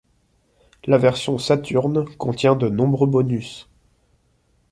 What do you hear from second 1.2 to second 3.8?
Saturn contient de nombreux bonus.